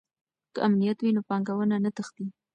[0.53, 2.25] که امنیت وي نو پانګونه نه تښتي.